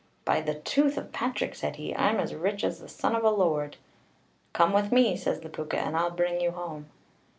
"By 0.25 0.41
the 0.41 0.55
tooth 0.55 0.97
of 0.97 1.11
Patric," 1.11 1.53
said 1.53 1.75
he, 1.75 1.95
"I'm 1.95 2.19
as 2.19 2.33
rich 2.33 2.63
as 2.63 2.79
the 2.79 2.89
son 2.89 3.13
of 3.15 3.23
a 3.23 3.29
lord." 3.29 3.77
"Come 4.51 4.73
with 4.73 4.91
me," 4.91 5.15
says 5.15 5.41
the 5.41 5.49
Púca, 5.49 5.75
"and 5.75 5.95
I'll 5.95 6.09
bring 6.09 6.41
you 6.41 6.49
home." 6.49 6.87